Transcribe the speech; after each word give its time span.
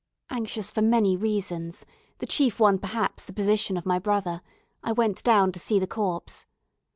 Anxious 0.31 0.71
for 0.71 0.81
many 0.81 1.15
reasons 1.15 1.85
the 2.17 2.25
chief 2.25 2.59
one, 2.59 2.79
perhaps, 2.79 3.23
the 3.23 3.33
position 3.33 3.77
of 3.77 3.85
my 3.85 3.99
brother 3.99 4.41
I 4.83 4.93
went 4.93 5.23
down 5.23 5.51
to 5.51 5.59
see 5.59 5.77
the 5.77 5.85
corpse. 5.85 6.47